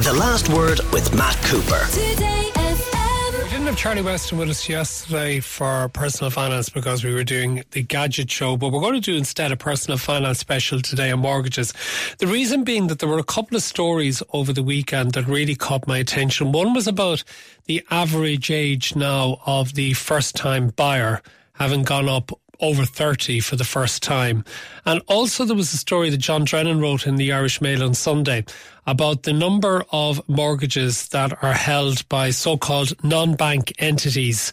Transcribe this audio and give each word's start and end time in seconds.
The 0.00 0.12
Last 0.12 0.48
Word 0.48 0.80
with 0.92 1.12
Matt 1.12 1.36
Cooper. 1.42 1.84
We 1.92 3.50
didn't 3.50 3.66
have 3.66 3.76
Charlie 3.76 4.00
Weston 4.00 4.38
with 4.38 4.48
us 4.48 4.68
yesterday 4.68 5.40
for 5.40 5.88
personal 5.88 6.30
finance 6.30 6.68
because 6.68 7.02
we 7.02 7.12
were 7.12 7.24
doing 7.24 7.64
the 7.72 7.82
gadget 7.82 8.30
show, 8.30 8.56
but 8.56 8.70
we're 8.70 8.80
going 8.80 8.94
to 8.94 9.00
do 9.00 9.16
instead 9.16 9.50
a 9.50 9.56
personal 9.56 9.98
finance 9.98 10.38
special 10.38 10.80
today 10.80 11.10
on 11.10 11.18
mortgages. 11.18 11.74
The 12.18 12.28
reason 12.28 12.62
being 12.62 12.86
that 12.86 13.00
there 13.00 13.08
were 13.08 13.18
a 13.18 13.24
couple 13.24 13.56
of 13.56 13.62
stories 13.64 14.22
over 14.32 14.52
the 14.52 14.62
weekend 14.62 15.12
that 15.12 15.26
really 15.26 15.56
caught 15.56 15.88
my 15.88 15.98
attention. 15.98 16.52
One 16.52 16.74
was 16.74 16.86
about 16.86 17.24
the 17.64 17.84
average 17.90 18.52
age 18.52 18.94
now 18.94 19.40
of 19.46 19.74
the 19.74 19.94
first 19.94 20.36
time 20.36 20.68
buyer 20.68 21.20
having 21.54 21.82
gone 21.82 22.08
up 22.08 22.30
over 22.60 22.84
30 22.84 23.40
for 23.40 23.56
the 23.56 23.64
first 23.64 24.02
time. 24.02 24.44
And 24.84 25.00
also, 25.06 25.44
there 25.44 25.56
was 25.56 25.72
a 25.72 25.76
story 25.76 26.10
that 26.10 26.18
John 26.18 26.44
Drennan 26.44 26.80
wrote 26.80 27.06
in 27.06 27.16
the 27.16 27.32
Irish 27.32 27.60
Mail 27.60 27.82
on 27.82 27.94
Sunday 27.94 28.44
about 28.86 29.24
the 29.24 29.32
number 29.32 29.84
of 29.92 30.26
mortgages 30.28 31.08
that 31.08 31.42
are 31.42 31.52
held 31.52 32.08
by 32.08 32.30
so 32.30 32.56
called 32.56 32.92
non 33.04 33.34
bank 33.34 33.72
entities. 33.78 34.52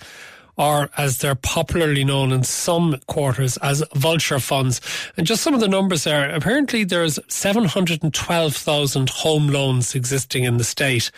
Or 0.58 0.90
as 0.98 1.18
they're 1.18 1.36
popularly 1.36 2.06
known 2.06 2.32
in 2.32 2.44
some 2.44 2.96
quarters 3.08 3.58
as 3.58 3.84
vulture 3.94 4.40
funds. 4.40 4.80
And 5.18 5.28
just 5.28 5.44
some 5.44 5.54
of 5.54 5.60
the 5.60 5.68
numbers 5.68 6.06
there. 6.06 6.34
Apparently 6.34 6.86
there's 6.86 7.20
712,000 7.28 9.10
home 9.10 9.48
loans 9.50 9.96
existing 9.96 10.46
in 10.46 10.56
the 10.56 10.64
state. 10.64 11.12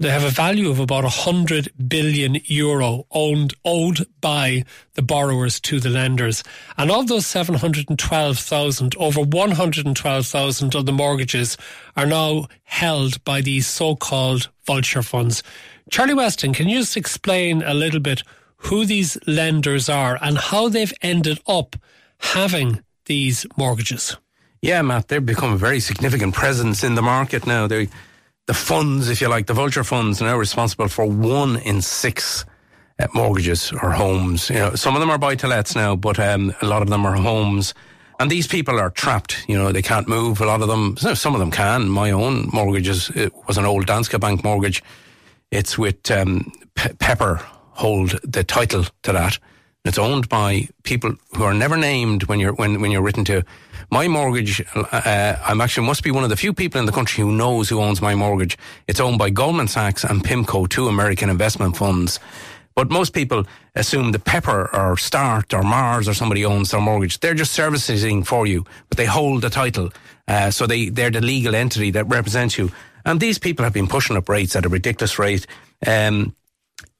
They 0.00 0.08
have 0.08 0.24
a 0.24 0.30
value 0.30 0.70
of 0.70 0.78
about 0.78 1.04
100 1.04 1.74
billion 1.86 2.38
euro 2.46 3.04
owned, 3.10 3.52
owed 3.66 4.06
by 4.22 4.64
the 4.94 5.02
borrowers 5.02 5.60
to 5.60 5.78
the 5.78 5.90
lenders. 5.90 6.42
And 6.78 6.90
of 6.90 7.08
those 7.08 7.26
712,000, 7.26 8.96
over 8.96 9.20
112,000 9.20 10.74
of 10.74 10.86
the 10.86 10.92
mortgages 10.92 11.58
are 11.98 12.06
now 12.06 12.48
held 12.64 13.22
by 13.24 13.42
these 13.42 13.66
so-called 13.66 14.48
vulture 14.64 15.02
funds. 15.02 15.42
Charlie 15.90 16.14
Weston, 16.14 16.54
can 16.54 16.70
you 16.70 16.78
just 16.78 16.96
explain 16.96 17.62
a 17.62 17.74
little 17.74 18.00
bit 18.00 18.22
who 18.56 18.86
these 18.86 19.18
lenders 19.26 19.90
are 19.90 20.18
and 20.22 20.38
how 20.38 20.70
they've 20.70 20.94
ended 21.02 21.40
up 21.46 21.76
having 22.20 22.82
these 23.04 23.44
mortgages? 23.58 24.16
Yeah, 24.62 24.80
Matt, 24.80 25.08
they've 25.08 25.24
become 25.24 25.52
a 25.52 25.58
very 25.58 25.80
significant 25.80 26.34
presence 26.34 26.82
in 26.82 26.94
the 26.94 27.02
market 27.02 27.46
now. 27.46 27.66
They 27.66 27.88
the 28.50 28.54
funds, 28.54 29.08
if 29.08 29.20
you 29.20 29.28
like, 29.28 29.46
the 29.46 29.54
vulture 29.54 29.84
funds 29.84 30.20
are 30.20 30.24
now 30.24 30.36
responsible 30.36 30.88
for 30.88 31.06
one 31.06 31.56
in 31.58 31.80
six 31.80 32.44
uh, 32.98 33.06
mortgages 33.14 33.70
or 33.70 33.92
homes. 33.92 34.50
You 34.50 34.56
know, 34.56 34.74
some 34.74 34.96
of 34.96 35.00
them 35.00 35.08
are 35.08 35.18
buy 35.18 35.36
to 35.36 35.46
lets 35.46 35.76
now, 35.76 35.94
but 35.94 36.18
um, 36.18 36.52
a 36.60 36.66
lot 36.66 36.82
of 36.82 36.88
them 36.88 37.06
are 37.06 37.14
homes. 37.14 37.74
And 38.18 38.28
these 38.28 38.48
people 38.48 38.80
are 38.80 38.90
trapped. 38.90 39.48
You 39.48 39.56
know, 39.56 39.70
they 39.70 39.82
can't 39.82 40.08
move. 40.08 40.40
A 40.40 40.46
lot 40.46 40.62
of 40.62 40.66
them, 40.66 40.96
some 40.96 41.32
of 41.32 41.38
them 41.38 41.52
can. 41.52 41.88
My 41.88 42.10
own 42.10 42.48
mortgage 42.52 42.88
is, 42.88 43.10
it 43.10 43.32
was 43.46 43.56
an 43.56 43.66
old 43.66 43.86
Danske 43.86 44.18
Bank 44.18 44.42
mortgage. 44.42 44.82
It's 45.52 45.78
with 45.78 46.10
um, 46.10 46.50
Pe- 46.74 46.94
Pepper 46.94 47.36
hold 47.74 48.18
the 48.24 48.42
title 48.42 48.84
to 49.04 49.12
that. 49.12 49.38
It's 49.84 49.96
owned 49.96 50.28
by 50.28 50.66
people 50.82 51.14
who 51.36 51.44
are 51.44 51.54
never 51.54 51.76
named 51.76 52.24
when 52.24 52.40
you're 52.40 52.54
when 52.54 52.80
when 52.80 52.90
you're 52.90 53.00
written 53.00 53.24
to. 53.26 53.44
My 53.92 54.06
mortgage, 54.06 54.62
uh, 54.76 55.36
I'm 55.44 55.60
actually 55.60 55.86
must 55.86 56.04
be 56.04 56.12
one 56.12 56.22
of 56.22 56.30
the 56.30 56.36
few 56.36 56.52
people 56.52 56.78
in 56.78 56.86
the 56.86 56.92
country 56.92 57.22
who 57.22 57.32
knows 57.32 57.68
who 57.68 57.80
owns 57.80 58.00
my 58.00 58.14
mortgage. 58.14 58.56
It's 58.86 59.00
owned 59.00 59.18
by 59.18 59.30
Goldman 59.30 59.66
Sachs 59.66 60.04
and 60.04 60.22
PIMCO, 60.22 60.68
two 60.68 60.86
American 60.86 61.28
investment 61.28 61.76
funds. 61.76 62.20
But 62.76 62.88
most 62.88 63.12
people 63.12 63.46
assume 63.74 64.12
that 64.12 64.24
Pepper 64.24 64.70
or 64.72 64.96
Start 64.96 65.52
or 65.52 65.64
Mars 65.64 66.06
or 66.06 66.14
somebody 66.14 66.44
owns 66.44 66.70
their 66.70 66.80
mortgage. 66.80 67.18
They're 67.18 67.34
just 67.34 67.52
servicing 67.52 68.22
for 68.22 68.46
you, 68.46 68.64
but 68.88 68.96
they 68.96 69.06
hold 69.06 69.42
the 69.42 69.50
title. 69.50 69.90
Uh, 70.28 70.52
so 70.52 70.68
they, 70.68 70.88
they're 70.88 71.10
the 71.10 71.20
legal 71.20 71.56
entity 71.56 71.90
that 71.90 72.04
represents 72.04 72.56
you. 72.56 72.70
And 73.04 73.18
these 73.18 73.40
people 73.40 73.64
have 73.64 73.72
been 73.72 73.88
pushing 73.88 74.16
up 74.16 74.28
rates 74.28 74.54
at 74.54 74.64
a 74.64 74.68
ridiculous 74.68 75.18
rate. 75.18 75.48
Um, 75.84 76.36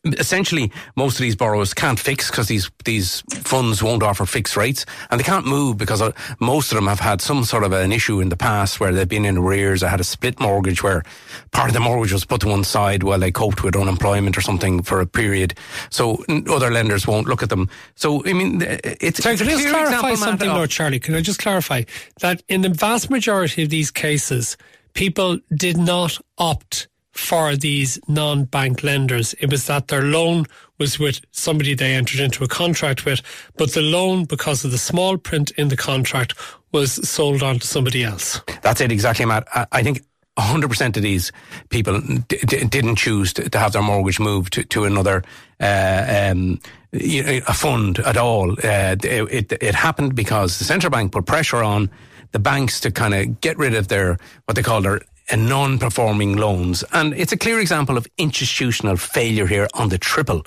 essentially 0.04 0.72
most 0.96 1.16
of 1.16 1.20
these 1.20 1.36
borrowers 1.36 1.74
can't 1.74 2.00
fix 2.00 2.30
because 2.30 2.48
these 2.48 2.70
these 2.84 3.22
funds 3.30 3.82
won't 3.82 4.02
offer 4.02 4.24
fixed 4.24 4.56
rates 4.56 4.86
and 5.10 5.20
they 5.20 5.24
can't 5.24 5.46
move 5.46 5.76
because 5.76 6.00
uh, 6.00 6.12
most 6.40 6.72
of 6.72 6.76
them 6.76 6.86
have 6.86 7.00
had 7.00 7.20
some 7.20 7.44
sort 7.44 7.64
of 7.64 7.72
an 7.72 7.92
issue 7.92 8.20
in 8.20 8.30
the 8.30 8.36
past 8.36 8.80
where 8.80 8.92
they've 8.92 9.08
been 9.08 9.26
in 9.26 9.36
arrears. 9.36 9.82
Or 9.82 9.88
had 9.88 10.00
a 10.00 10.04
split 10.04 10.40
mortgage 10.40 10.82
where 10.82 11.02
part 11.50 11.68
of 11.68 11.74
the 11.74 11.80
mortgage 11.80 12.12
was 12.12 12.24
put 12.24 12.40
to 12.42 12.48
one 12.48 12.64
side 12.64 13.02
while 13.02 13.18
they 13.18 13.30
coped 13.30 13.62
with 13.62 13.76
unemployment 13.76 14.38
or 14.38 14.40
something 14.40 14.82
for 14.82 15.00
a 15.00 15.06
period. 15.06 15.54
So 15.90 16.24
other 16.48 16.70
lenders 16.70 17.06
won't 17.06 17.26
look 17.26 17.42
at 17.42 17.50
them. 17.50 17.68
So 17.94 18.24
I 18.24 18.32
mean 18.32 18.62
it's 18.62 19.22
Sorry, 19.22 19.36
can 19.36 19.48
I 19.48 19.50
just 19.50 19.68
clarify 19.68 20.14
something 20.14 20.48
though 20.48 20.66
Charlie? 20.66 21.00
Can 21.00 21.14
I 21.14 21.20
just 21.20 21.40
clarify 21.40 21.82
that 22.20 22.42
in 22.48 22.62
the 22.62 22.70
vast 22.70 23.10
majority 23.10 23.62
of 23.62 23.68
these 23.68 23.90
cases 23.90 24.56
people 24.94 25.38
did 25.54 25.76
not 25.76 26.18
opt 26.38 26.88
for 27.12 27.56
these 27.56 27.98
non-bank 28.08 28.82
lenders. 28.82 29.34
It 29.34 29.50
was 29.50 29.66
that 29.66 29.88
their 29.88 30.02
loan 30.02 30.46
was 30.78 30.98
with 30.98 31.20
somebody 31.32 31.74
they 31.74 31.94
entered 31.94 32.20
into 32.20 32.44
a 32.44 32.48
contract 32.48 33.04
with, 33.04 33.20
but 33.56 33.72
the 33.72 33.82
loan, 33.82 34.24
because 34.24 34.64
of 34.64 34.70
the 34.70 34.78
small 34.78 35.18
print 35.18 35.50
in 35.52 35.68
the 35.68 35.76
contract, 35.76 36.34
was 36.72 36.92
sold 37.08 37.42
on 37.42 37.58
to 37.58 37.66
somebody 37.66 38.04
else. 38.04 38.40
That's 38.62 38.80
it, 38.80 38.92
exactly, 38.92 39.24
Matt. 39.24 39.46
I 39.72 39.82
think 39.82 40.02
100% 40.38 40.96
of 40.96 41.02
these 41.02 41.32
people 41.68 42.00
d- 42.00 42.38
d- 42.46 42.64
didn't 42.64 42.96
choose 42.96 43.32
to, 43.34 43.50
to, 43.50 43.58
have 43.58 43.72
their 43.72 43.82
mortgage 43.82 44.20
moved 44.20 44.52
to, 44.54 44.64
to 44.64 44.84
another 44.84 45.22
uh, 45.60 46.30
um, 46.32 46.60
a 46.92 47.52
fund 47.52 47.98
at 48.00 48.16
all. 48.16 48.52
Uh, 48.52 48.96
it, 49.02 49.52
it, 49.52 49.52
it 49.60 49.74
happened 49.74 50.14
because 50.14 50.58
the 50.58 50.64
central 50.64 50.90
bank 50.90 51.12
put 51.12 51.26
pressure 51.26 51.62
on 51.62 51.90
the 52.32 52.38
banks 52.38 52.80
to 52.80 52.90
kind 52.90 53.14
of 53.14 53.40
get 53.40 53.58
rid 53.58 53.74
of 53.74 53.88
their 53.88 54.18
what 54.46 54.54
they 54.54 54.62
call 54.62 54.80
their 54.80 55.00
non-performing 55.36 56.36
loans. 56.36 56.84
And 56.92 57.14
it's 57.14 57.32
a 57.32 57.36
clear 57.36 57.60
example 57.60 57.96
of 57.96 58.06
institutional 58.18 58.96
failure 58.96 59.46
here 59.46 59.68
on 59.74 59.88
the 59.88 59.98
triple. 59.98 60.44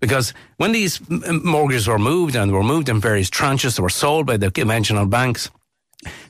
Because 0.00 0.32
when 0.58 0.72
these 0.72 1.00
mortgages 1.08 1.88
were 1.88 1.98
moved 1.98 2.36
and 2.36 2.52
were 2.52 2.62
moved 2.62 2.88
in 2.88 3.00
various 3.00 3.30
tranches, 3.30 3.76
they 3.76 3.82
were 3.82 3.88
sold 3.88 4.26
by 4.26 4.36
the 4.36 4.50
conventional 4.50 5.06
banks. 5.06 5.50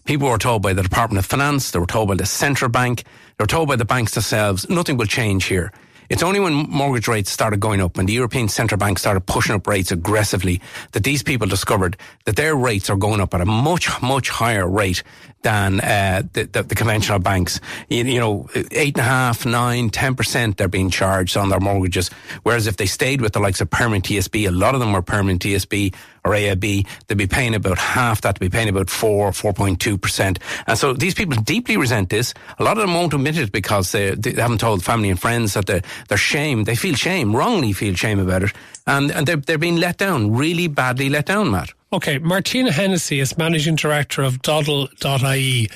People 0.06 0.28
were 0.28 0.38
told 0.38 0.62
by 0.62 0.72
the 0.72 0.82
Department 0.82 1.18
of 1.18 1.26
Finance, 1.26 1.70
they 1.70 1.78
were 1.78 1.86
told 1.86 2.08
by 2.08 2.14
the 2.14 2.24
central 2.24 2.70
bank, 2.70 3.02
they 3.36 3.42
were 3.42 3.46
told 3.46 3.68
by 3.68 3.76
the 3.76 3.84
banks 3.84 4.14
themselves, 4.14 4.68
nothing 4.70 4.96
will 4.96 5.06
change 5.06 5.44
here. 5.44 5.70
It's 6.08 6.22
only 6.22 6.40
when 6.40 6.54
mortgage 6.54 7.06
rates 7.06 7.30
started 7.30 7.60
going 7.60 7.82
up, 7.82 7.98
when 7.98 8.06
the 8.06 8.14
European 8.14 8.48
Central 8.48 8.78
Bank 8.78 8.98
started 8.98 9.26
pushing 9.26 9.54
up 9.54 9.66
rates 9.66 9.92
aggressively, 9.92 10.62
that 10.92 11.04
these 11.04 11.22
people 11.22 11.46
discovered 11.46 11.98
that 12.24 12.36
their 12.36 12.56
rates 12.56 12.88
are 12.88 12.96
going 12.96 13.20
up 13.20 13.34
at 13.34 13.42
a 13.42 13.44
much, 13.44 13.90
much 14.00 14.30
higher 14.30 14.66
rate 14.66 15.02
than 15.42 15.80
uh, 15.80 16.22
the, 16.32 16.44
the, 16.44 16.62
the, 16.64 16.74
conventional 16.74 17.18
banks. 17.18 17.60
You, 17.88 18.04
you, 18.04 18.20
know, 18.20 18.48
eight 18.72 18.96
and 18.96 19.06
a 19.06 19.08
half, 19.08 19.46
nine, 19.46 19.90
ten 19.90 20.14
percent 20.14 20.56
they're 20.56 20.68
being 20.68 20.90
charged 20.90 21.36
on 21.36 21.48
their 21.48 21.60
mortgages. 21.60 22.10
Whereas 22.42 22.66
if 22.66 22.76
they 22.76 22.86
stayed 22.86 23.20
with 23.20 23.32
the 23.32 23.40
likes 23.40 23.60
of 23.60 23.70
Permanent 23.70 24.04
TSB, 24.04 24.48
a 24.48 24.50
lot 24.50 24.74
of 24.74 24.80
them 24.80 24.92
were 24.92 25.02
Permanent 25.02 25.42
TSB 25.42 25.94
or 26.24 26.32
AIB, 26.32 26.86
they'd 27.06 27.18
be 27.18 27.26
paying 27.26 27.54
about 27.54 27.78
half 27.78 28.20
that, 28.20 28.38
they'd 28.38 28.50
be 28.50 28.54
paying 28.54 28.68
about 28.68 28.90
four, 28.90 29.32
four 29.32 29.52
point 29.52 29.80
two 29.80 29.96
percent. 29.96 30.38
And 30.66 30.78
so 30.78 30.92
these 30.92 31.14
people 31.14 31.40
deeply 31.42 31.76
resent 31.76 32.10
this. 32.10 32.34
A 32.58 32.64
lot 32.64 32.76
of 32.76 32.82
them 32.82 32.94
won't 32.94 33.14
admit 33.14 33.38
it 33.38 33.52
because 33.52 33.92
they, 33.92 34.14
they 34.14 34.32
haven't 34.32 34.58
told 34.58 34.84
family 34.84 35.10
and 35.10 35.20
friends 35.20 35.54
that 35.54 35.66
they're, 35.66 35.82
they're 36.08 36.18
shame. 36.18 36.64
They 36.64 36.74
feel 36.74 36.94
shame, 36.94 37.34
wrongly 37.34 37.72
feel 37.72 37.94
shame 37.94 38.18
about 38.18 38.42
it, 38.42 38.52
and 38.88 39.12
and 39.12 39.26
they're 39.26 39.36
they're 39.36 39.58
being 39.58 39.76
let 39.76 39.98
down, 39.98 40.34
really 40.34 40.66
badly 40.66 41.08
let 41.08 41.26
down, 41.26 41.50
Matt. 41.50 41.72
Okay, 41.92 42.18
Martina 42.18 42.72
Hennessy 42.72 43.20
is 43.20 43.38
managing 43.38 43.76
director 43.76 44.22
of 44.22 44.42
Doddl.ie. 44.42 45.68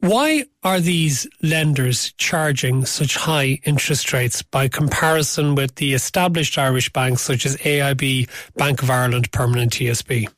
Why 0.00 0.44
are 0.62 0.78
these 0.78 1.26
lenders 1.42 2.12
charging 2.18 2.84
such 2.86 3.16
high 3.16 3.58
interest 3.64 4.12
rates 4.12 4.42
by 4.42 4.68
comparison 4.68 5.56
with 5.56 5.74
the 5.74 5.92
established 5.92 6.56
Irish 6.56 6.92
banks 6.92 7.22
such 7.22 7.44
as 7.44 7.56
AIB, 7.56 8.28
Bank 8.54 8.82
of 8.82 8.90
Ireland, 8.90 9.32
Permanent 9.32 9.72
TSB? 9.72 10.28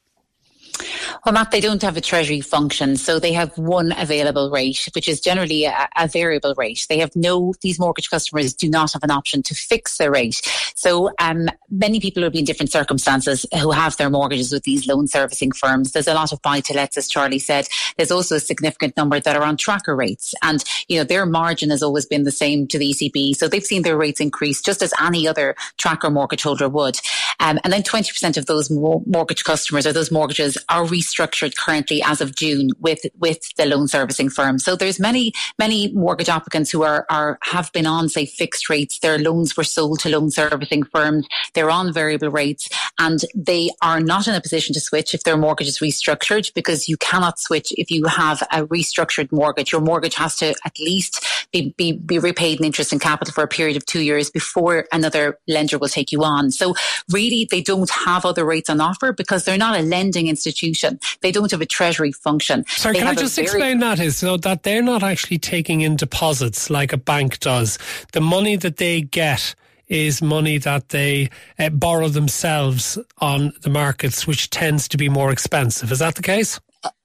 Well, 1.24 1.32
Matt, 1.32 1.50
they 1.50 1.60
don't 1.60 1.82
have 1.82 1.96
a 1.96 2.00
treasury 2.00 2.40
function, 2.40 2.96
so 2.96 3.18
they 3.18 3.32
have 3.32 3.56
one 3.58 3.92
available 3.98 4.50
rate, 4.50 4.88
which 4.94 5.08
is 5.08 5.20
generally 5.20 5.64
a, 5.64 5.88
a, 5.96 6.08
variable 6.08 6.54
rate. 6.56 6.86
They 6.88 6.98
have 6.98 7.14
no; 7.14 7.54
these 7.60 7.78
mortgage 7.78 8.10
customers 8.10 8.54
do 8.54 8.68
not 8.68 8.92
have 8.92 9.02
an 9.02 9.10
option 9.10 9.42
to 9.44 9.54
fix 9.54 9.98
their 9.98 10.10
rate. 10.10 10.40
So, 10.74 11.10
um, 11.18 11.48
many 11.70 12.00
people 12.00 12.22
will 12.22 12.30
be 12.30 12.38
in 12.38 12.44
different 12.44 12.72
circumstances 12.72 13.46
who 13.60 13.70
have 13.70 13.96
their 13.96 14.10
mortgages 14.10 14.52
with 14.52 14.64
these 14.64 14.86
loan 14.86 15.06
servicing 15.06 15.52
firms. 15.52 15.92
There's 15.92 16.08
a 16.08 16.14
lot 16.14 16.32
of 16.32 16.42
buy 16.42 16.60
to 16.60 16.74
lets, 16.74 16.96
as 16.96 17.08
Charlie 17.08 17.38
said. 17.38 17.68
There's 17.96 18.10
also 18.10 18.36
a 18.36 18.40
significant 18.40 18.96
number 18.96 19.20
that 19.20 19.36
are 19.36 19.42
on 19.42 19.56
tracker 19.56 19.94
rates, 19.94 20.34
and 20.42 20.64
you 20.88 20.98
know 20.98 21.04
their 21.04 21.26
margin 21.26 21.70
has 21.70 21.82
always 21.82 22.06
been 22.06 22.24
the 22.24 22.32
same 22.32 22.66
to 22.68 22.78
the 22.78 22.90
ECB, 22.90 23.36
so 23.36 23.48
they've 23.48 23.64
seen 23.64 23.82
their 23.82 23.96
rates 23.96 24.20
increase 24.20 24.60
just 24.60 24.82
as 24.82 24.94
any 25.00 25.28
other 25.28 25.54
tracker 25.76 26.10
mortgage 26.10 26.42
holder 26.42 26.68
would. 26.68 26.98
Um, 27.40 27.58
and 27.64 27.72
then 27.72 27.82
20% 27.82 28.36
of 28.36 28.46
those 28.46 28.70
mortgage 28.70 29.44
customers 29.44 29.86
or 29.86 29.92
those 29.92 30.10
mortgages 30.10 30.58
are 30.70 30.84
restructured 30.84 31.54
currently 31.56 32.02
as 32.02 32.20
of 32.20 32.34
June 32.34 32.70
with 32.78 33.00
with 33.18 33.40
the 33.56 33.66
loan 33.66 33.88
servicing 33.88 34.30
firm. 34.30 34.58
So 34.58 34.76
there's 34.76 34.98
many 34.98 35.32
many 35.58 35.92
mortgage 35.92 36.28
applicants 36.28 36.70
who 36.70 36.82
are 36.82 37.04
are 37.10 37.38
have 37.42 37.70
been 37.72 37.86
on 37.86 38.08
say 38.08 38.24
fixed 38.24 38.70
rates. 38.70 39.00
Their 39.00 39.18
loans 39.18 39.56
were 39.56 39.64
sold 39.64 40.00
to 40.00 40.08
loan 40.08 40.30
servicing 40.30 40.84
firms. 40.84 41.26
They're 41.54 41.70
on 41.70 41.92
variable 41.92 42.30
rates, 42.30 42.68
and 42.98 43.20
they 43.34 43.70
are 43.82 44.00
not 44.00 44.28
in 44.28 44.34
a 44.34 44.40
position 44.40 44.72
to 44.74 44.80
switch 44.80 45.12
if 45.12 45.24
their 45.24 45.36
mortgage 45.36 45.68
is 45.68 45.80
restructured 45.80 46.54
because 46.54 46.88
you 46.88 46.96
cannot 46.96 47.38
switch 47.38 47.72
if 47.76 47.90
you 47.90 48.04
have 48.06 48.42
a 48.52 48.66
restructured 48.66 49.32
mortgage. 49.32 49.72
Your 49.72 49.80
mortgage 49.80 50.14
has 50.14 50.36
to 50.36 50.54
at 50.64 50.78
least 50.78 51.26
be, 51.52 51.74
be, 51.76 51.92
be 51.92 52.18
repaid 52.18 52.60
in 52.60 52.66
interest 52.66 52.92
and 52.92 53.00
capital 53.00 53.32
for 53.32 53.42
a 53.42 53.48
period 53.48 53.76
of 53.76 53.84
two 53.86 54.00
years 54.00 54.30
before 54.30 54.86
another 54.92 55.38
lender 55.48 55.78
will 55.78 55.88
take 55.88 56.12
you 56.12 56.22
on. 56.22 56.50
So 56.50 56.74
really, 57.10 57.46
they 57.50 57.62
don't 57.62 57.90
have 57.90 58.24
other 58.24 58.44
rates 58.44 58.70
on 58.70 58.80
offer 58.80 59.12
because 59.12 59.44
they're 59.44 59.58
not 59.58 59.78
a 59.78 59.82
lending 59.82 60.28
institution. 60.28 61.00
They 61.22 61.32
don't 61.32 61.50
have 61.50 61.60
a 61.60 61.66
treasury 61.66 62.12
function. 62.12 62.64
Sorry, 62.68 62.94
they 62.94 62.98
can 63.00 63.08
I 63.08 63.14
just 63.14 63.36
very- 63.36 63.46
explain 63.46 63.78
that 63.80 64.00
is 64.00 64.16
so 64.16 64.36
that 64.38 64.62
they're 64.62 64.82
not 64.82 65.02
actually 65.02 65.38
taking 65.38 65.80
in 65.80 65.96
deposits 65.96 66.70
like 66.70 66.92
a 66.92 66.96
bank 66.96 67.40
does. 67.40 67.78
The 68.12 68.20
money 68.20 68.56
that 68.56 68.76
they 68.76 69.02
get 69.02 69.54
is 69.88 70.22
money 70.22 70.56
that 70.58 70.90
they 70.90 71.28
uh, 71.58 71.68
borrow 71.70 72.08
themselves 72.08 72.96
on 73.18 73.52
the 73.62 73.70
markets, 73.70 74.26
which 74.26 74.48
tends 74.50 74.86
to 74.88 74.96
be 74.96 75.08
more 75.08 75.32
expensive. 75.32 75.90
Is 75.90 75.98
that 75.98 76.14
the 76.14 76.22
case? 76.22 76.60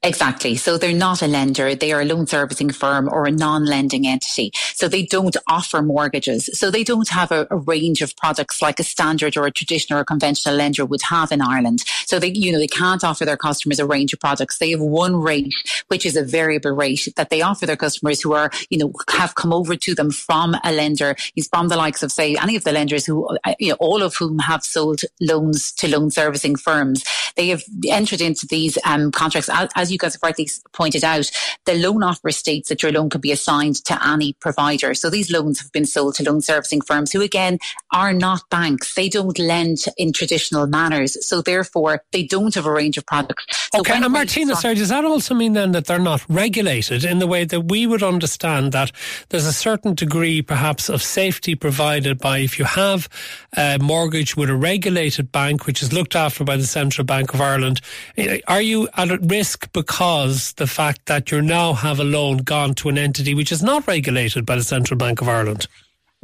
Exactly. 0.06 0.56
So 0.56 0.78
they're 0.78 0.94
not 0.94 1.24
a 1.24 1.28
lender. 1.28 1.74
They 1.74 1.92
are 1.92 2.02
a 2.02 2.06
loan 2.06 2.28
servicing 2.28 2.70
firm 2.70 3.10
or 3.12 3.26
a 3.26 3.32
non-lending 3.32 4.06
entity. 4.06 4.52
So 4.76 4.88
they 4.88 5.04
don't 5.04 5.36
offer 5.48 5.82
mortgages. 5.82 6.48
So 6.54 6.70
they 6.70 6.84
don't 6.84 7.10
have 7.10 7.32
a, 7.32 7.48
a, 7.50 7.58
range 7.58 8.04
of 8.04 8.16
products 8.16 8.62
like 8.62 8.80
a 8.80 8.84
standard 8.84 9.36
or 9.36 9.48
a 9.48 9.52
traditional 9.52 10.00
or 10.00 10.06
conventional 10.06 10.54
lender 10.54 10.86
would 10.86 11.02
have 11.02 11.32
in 11.32 11.42
Ireland. 11.42 11.84
So 12.06 12.20
they, 12.20 12.28
you 12.28 12.52
know, 12.52 12.60
they 12.60 12.68
can't 12.68 13.04
offer 13.04 13.26
their 13.26 13.36
customers 13.36 13.80
a 13.80 13.88
range 13.88 14.14
of 14.14 14.20
products. 14.20 14.60
They 14.60 14.70
have 14.70 14.80
one 14.80 15.16
rate, 15.16 15.56
which 15.88 16.06
is 16.06 16.16
a 16.16 16.24
variable 16.24 16.72
rate 16.72 17.08
that 17.16 17.32
they 17.32 17.42
offer 17.42 17.66
their 17.66 17.76
customers 17.76 18.22
who 18.22 18.34
are, 18.34 18.52
you 18.70 18.78
know, 18.78 18.94
have 19.10 19.34
come 19.34 19.52
over 19.52 19.76
to 19.76 19.96
them 19.96 20.12
from 20.12 20.56
a 20.64 20.72
lender. 20.72 21.16
He's 21.34 21.48
from 21.48 21.70
the 21.70 21.78
likes 21.78 22.04
of, 22.04 22.12
say, 22.12 22.36
any 22.36 22.56
of 22.56 22.64
the 22.64 22.72
lenders 22.72 23.08
who, 23.08 23.28
uh, 23.44 23.56
you 23.58 23.70
know, 23.70 23.78
all 23.80 24.04
of 24.04 24.16
whom 24.16 24.38
have 24.38 24.64
sold 24.64 25.02
loans 25.20 25.72
to 25.74 25.88
loan 25.88 26.12
servicing 26.12 26.56
firms. 26.56 27.04
They 27.36 27.48
have 27.48 27.64
entered 27.88 28.22
into 28.22 28.46
these 28.46 28.78
um, 28.86 29.12
contracts 29.12 29.50
as, 29.50 29.70
as 29.76 29.95
you 29.96 30.00
guys 30.00 30.14
have 30.14 30.24
rightly 30.24 30.50
pointed 30.74 31.04
out, 31.04 31.32
the 31.66 31.76
loan 31.76 32.04
offer 32.04 32.32
states 32.32 32.70
that 32.70 32.84
your 32.84 32.92
loan 32.92 33.10
can 33.10 33.22
be 33.22 33.32
assigned 33.32 33.84
to 33.86 34.08
any 34.08 34.34
provider. 34.34 34.94
So 34.94 35.10
these 35.10 35.32
loans 35.32 35.60
have 35.60 35.72
been 35.72 35.86
sold 35.86 36.16
to 36.16 36.24
loan 36.24 36.42
servicing 36.42 36.82
firms 36.82 37.12
who 37.12 37.22
again 37.22 37.60
are 37.94 38.14
not 38.14 38.50
banks. 38.50 38.94
They 38.94 39.10
don't 39.10 39.40
lend 39.40 39.86
in 39.98 40.14
traditional 40.14 40.68
manners. 40.68 41.26
So 41.26 41.42
therefore 41.42 42.04
they 42.12 42.24
don't 42.24 42.54
have 42.56 42.66
a 42.66 42.72
range 42.72 42.98
of 42.98 43.06
products. 43.06 43.46
So 43.74 43.80
okay, 43.80 43.96
and 43.96 44.12
Martina, 44.12 44.56
sorry, 44.56 44.76
does 44.76 44.90
that 44.90 45.06
also 45.06 45.34
mean 45.34 45.54
then 45.54 45.72
that 45.72 45.86
they're 45.86 46.00
not 46.00 46.24
regulated 46.30 47.04
in 47.06 47.20
the 47.20 47.28
way 47.28 47.46
that 47.46 47.62
we 47.62 47.88
would 47.88 48.04
understand 48.04 48.72
that 48.74 48.92
there's 49.30 49.46
a 49.46 49.54
certain 49.54 49.96
degree 49.96 50.42
perhaps 50.42 50.90
of 50.90 51.02
safety 51.02 51.56
provided 51.56 52.20
by 52.20 52.40
if 52.40 52.60
you 52.60 52.66
have 52.66 53.08
a 53.58 53.78
mortgage 53.80 54.36
with 54.36 54.50
a 54.50 54.56
regulated 54.56 55.32
bank 55.32 55.66
which 55.66 55.82
is 55.82 55.94
looked 55.94 56.16
after 56.16 56.44
by 56.44 56.58
the 56.58 56.66
Central 56.66 57.06
Bank 57.06 57.34
of 57.34 57.42
Ireland, 57.42 57.82
eh, 58.18 58.40
are 58.48 58.62
you 58.62 58.88
at 58.96 59.10
risk 59.26 59.72
because 59.86 60.54
the 60.54 60.66
fact 60.66 61.06
that 61.06 61.32
you 61.32 61.44
now 61.44 61.74
have 61.74 62.00
a 62.00 62.04
loan 62.04 62.38
gone 62.38 62.74
to 62.74 62.90
an 62.90 62.98
entity 62.98 63.36
which 63.36 63.52
is 63.52 63.62
not 63.62 63.86
regulated 63.86 64.44
by 64.44 64.56
the 64.56 64.64
Central 64.64 64.98
Bank 64.98 65.22
of 65.22 65.30
Ireland. 65.30 65.68